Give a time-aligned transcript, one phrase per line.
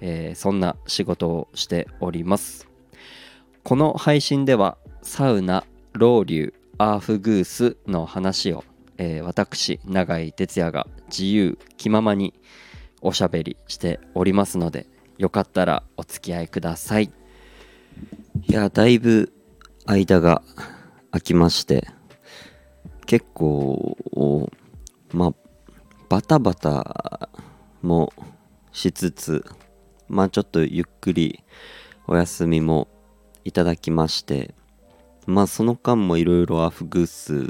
[0.00, 2.68] えー、そんな仕事をしております。
[3.62, 8.64] この配信ではサウナロウリュアーフグースの話を、
[8.98, 12.34] えー、私永井哲也が自由気ままに
[13.00, 14.86] おしゃべりしておりますので
[15.18, 17.10] よかったらお付き合いください。
[18.48, 19.32] いやだいぶ
[19.86, 20.42] 間が
[21.10, 21.88] 空きまして
[23.06, 23.96] 結構
[25.12, 25.34] まあ
[26.08, 27.30] バタバタ
[27.82, 28.12] も
[28.72, 29.44] しつつ
[30.08, 31.42] まあちょっとゆっくり
[32.06, 32.88] お休みも
[33.44, 34.54] いただきまして
[35.26, 37.46] まあその間もいろいろアフグース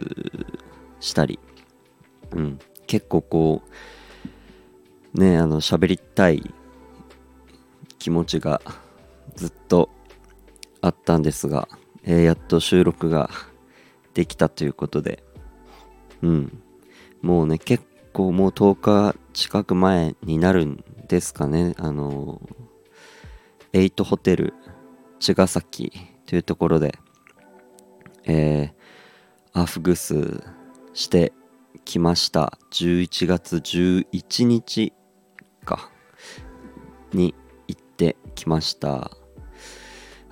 [1.01, 1.39] したり
[2.33, 3.63] うん結構こ
[5.15, 6.55] うねあの喋りたい
[7.99, 8.61] 気持ちが
[9.35, 9.91] ずっと
[10.81, 11.69] あったんですが、
[12.05, 13.31] えー、やっと収録が
[14.15, 15.23] できたということで
[16.23, 16.63] うん
[17.23, 21.75] もうね結構もう10日近く前になるんですかね。
[21.79, 22.41] あの
[23.73, 24.55] エイトホテル
[25.19, 25.93] 茅ヶ崎
[26.27, 26.99] というところで
[28.29, 30.43] えー、アフグス
[30.95, 31.33] して
[31.85, 32.59] きました。
[32.73, 34.93] 11月11日
[35.65, 35.91] か。
[37.13, 37.35] に
[37.69, 39.13] 行ってきました。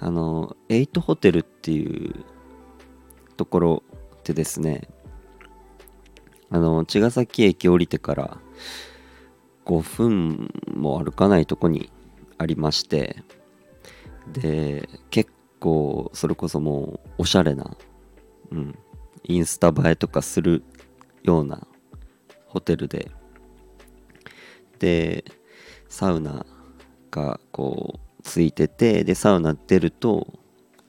[0.01, 2.25] あのエイトホテルっていう
[3.37, 3.83] ところ
[4.25, 4.89] でですね。
[6.51, 8.39] あの茅ヶ崎駅降りてから
[9.65, 11.91] 5分も歩かないとこに
[12.39, 13.23] ありまして
[14.33, 17.77] で結構それこそもうおしゃれな、
[18.51, 18.79] うん、
[19.25, 20.63] インスタ映えとかする
[21.23, 21.67] ような
[22.47, 23.11] ホテルで
[24.79, 25.25] で
[25.89, 26.45] サウナ
[27.11, 30.27] がこうついててでサウナ出ると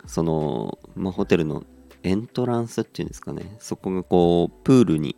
[0.05, 1.63] その、まあ、ホテルの
[2.03, 5.15] エントランスっていうんですかねそこがこうプールに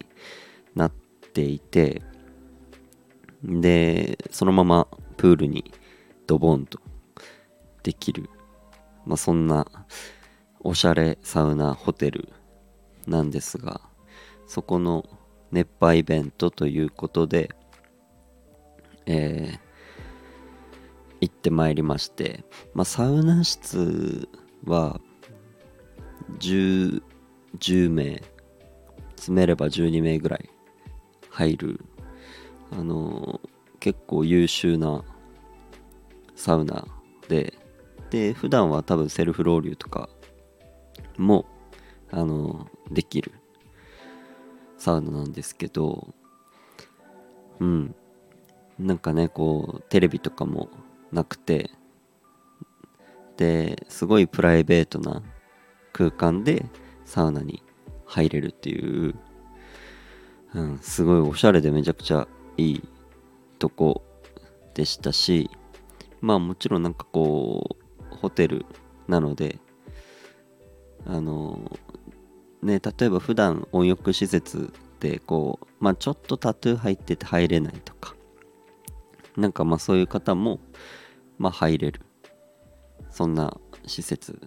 [0.75, 0.91] なっ
[1.33, 2.01] ていて
[3.43, 4.87] でそのまま
[5.17, 5.71] プールに
[6.25, 6.79] ドボンと
[7.83, 8.29] できる、
[9.05, 9.67] まあ、そんな
[10.59, 12.29] おしゃれサウナホテル
[13.07, 13.81] なんですが
[14.47, 15.05] そこの
[15.51, 17.51] 熱波イベントということで、
[19.05, 19.59] えー、
[21.21, 22.43] 行ってまいりまして、
[22.73, 24.27] まあ、サウナ室
[24.65, 24.99] は
[26.39, 27.01] 10
[27.59, 28.21] 10名
[29.15, 30.49] 詰めれば12名ぐらい
[31.29, 31.85] 入る
[32.71, 33.39] あの
[33.79, 35.03] 結構優秀な
[36.35, 36.85] サウナ
[37.29, 37.53] で
[38.09, 40.09] で普段は多分セルフロウリュとか
[41.17, 41.45] も
[42.11, 43.33] あのできる
[44.77, 46.13] サウナなんですけど
[47.59, 47.95] うん。
[48.79, 50.69] なんかねこうテレビとかも
[51.11, 51.71] なくて
[53.37, 55.23] ですごいプライベートな
[55.93, 56.65] 空間で
[57.05, 57.63] サウナに
[58.05, 59.15] 入れるっていう、
[60.53, 62.83] うん、すごいおしゃれでめちゃくちゃいい
[63.59, 64.03] とこ
[64.73, 65.49] でしたし
[66.21, 67.77] まあもちろんなんかこ
[68.11, 68.65] うホテル
[69.07, 69.59] なので
[71.05, 71.71] あの
[72.61, 78.15] ね例えば普段温浴施設でこうまあちょっとタトゥー入ってて入れないとか
[79.35, 80.59] なんかまあそういう方も
[81.37, 82.01] まあ入れる
[83.11, 84.39] そんな施設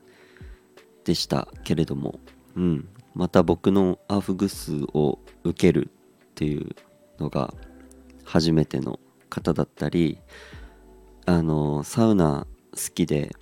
[1.04, 2.20] でしたけれども、
[2.56, 6.76] うん、また僕のアフグスを受けるっていう
[7.18, 7.54] のが
[8.30, 10.20] 初めての方だったり
[11.26, 13.34] あのサウナ好きで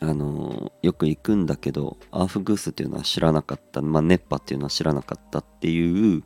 [0.00, 6.24] あのよく行くんだけどアーフグースっていうのは知らなかったまあ熱波っていうのは知らなかったっていう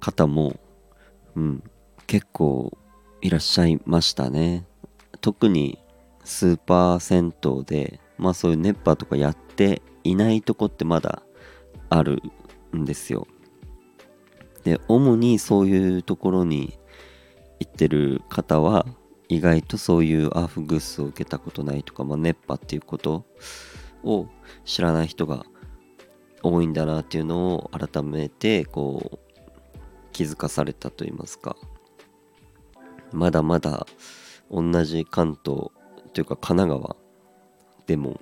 [0.00, 0.58] 方も、
[1.36, 1.62] うん、
[2.06, 2.72] 結構
[3.20, 4.66] いらっしゃいましたね。
[5.20, 5.78] 特に
[6.24, 11.22] スーパー銭湯でまあそういう熱波とかやっていないとこってまだ
[11.90, 12.22] ある
[12.74, 13.26] んですよ。
[14.64, 16.78] で主にそういうところに
[17.60, 18.86] 行ってる方は
[19.28, 23.24] 意外とそういうアーフグッスを受けたことないとか、まあ、熱波っていうこと
[24.04, 24.26] を
[24.64, 25.46] 知らない人が
[26.42, 29.18] 多いんだなっていうのを改めてこう
[30.12, 31.56] 気づかされたと言いますか。
[33.12, 33.86] まだまだ
[34.50, 35.70] 同じ関東
[36.12, 36.96] というか神奈川
[37.86, 38.20] でも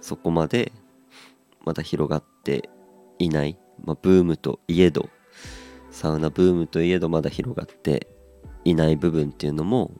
[0.00, 0.72] そこまで
[1.64, 2.68] まだ広がって
[3.18, 5.08] いない、まあ、ブームといえど
[5.90, 8.08] サウナブームといえどまだ広がって
[8.64, 9.92] いない部分っていうのも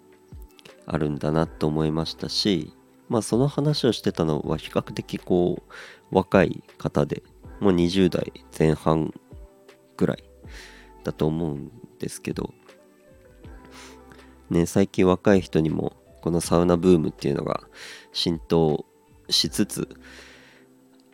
[0.87, 2.72] あるんだなと思いましたし
[3.08, 5.72] まあその話をしてたのは比較的こう
[6.14, 7.22] 若い方で
[7.60, 9.12] もう20代前半
[9.96, 10.25] ぐらい
[11.04, 12.52] だと思うんですけど
[14.48, 17.62] ね最近若い人にもこのサウナブームっていうのが
[18.12, 18.84] 浸透
[19.28, 19.88] しつつ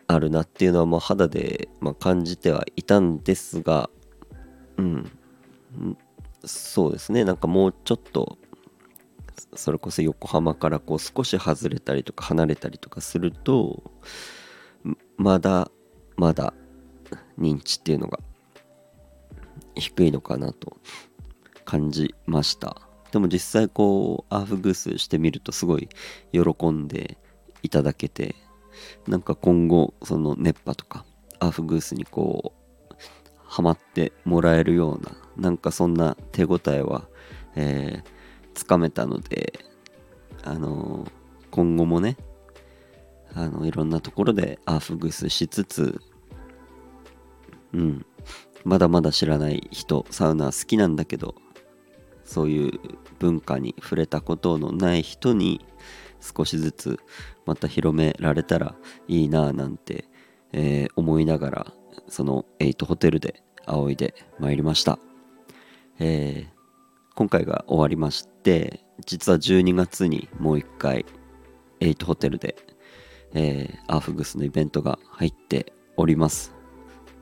[0.07, 3.89] あるなっていうのはもう肌で、ま、感じてはいたんですが
[4.77, 5.11] うん。
[6.45, 7.25] そうですね。
[7.25, 8.37] なんかもうちょっと
[9.55, 13.91] それこそ横浜からこう少し外れたりとか離れたりとかすると
[15.17, 15.69] まだ
[16.15, 16.53] まだ
[17.37, 18.19] 認知っていうのが
[19.75, 20.77] 低いのかなと
[21.65, 22.81] 感じました。
[23.11, 25.87] でも実際こうアーフグースしてみるとすごい
[26.31, 27.17] 喜んで
[27.63, 28.35] いただけて
[29.07, 31.05] なんか今後その熱波とか
[31.39, 32.66] アーフグースにこう
[33.57, 37.07] ハマってもらえるようななんかそんな手応えは、
[37.55, 38.09] えー、
[38.53, 39.65] つかめたので
[40.43, 41.11] あのー、
[41.49, 42.17] 今後もね
[43.33, 45.99] あのいろんなところでアーフグスしつつ
[47.73, 48.05] うん
[48.63, 51.33] まだまだ知らない人サウナ好きなんだけど
[52.25, 52.79] そういう
[53.17, 55.65] 文化に触れたことのない人に
[56.21, 56.99] 少しずつ
[57.47, 58.75] また広められたら
[59.07, 60.05] いいなぁなんて、
[60.53, 61.73] えー、思いながら
[62.07, 64.99] そのエイトホテルで仰いでまいりました、
[65.99, 71.05] えー、今回が終わりまして実は12月にもう一回
[71.79, 72.55] エイトホテルで、
[73.33, 76.57] えー、アーフグスのイベントが入っております。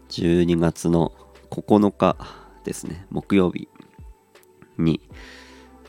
[0.09, 1.11] 12月の
[1.49, 2.15] 9日
[2.63, 3.67] ですね木曜日
[4.77, 5.01] に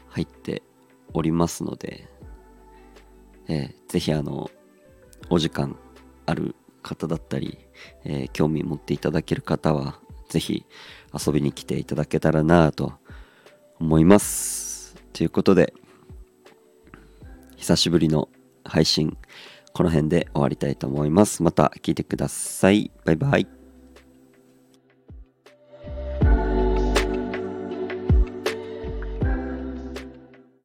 [0.08, 0.62] 入って
[1.12, 2.08] おりますので、
[3.48, 4.50] えー、ぜひあの
[5.28, 5.76] お時間
[6.24, 7.58] ある方だったり、
[8.04, 10.64] えー、興味持っていただける方はぜひ
[11.12, 12.93] 遊びに来ていただけたらなと
[13.81, 14.96] 思います。
[15.12, 15.73] ということで
[17.56, 18.28] 久しぶりの
[18.64, 19.17] 配信
[19.73, 21.43] この辺で終わりたいと思います。
[21.43, 22.90] また聞いてください。
[23.05, 23.55] バイバイ。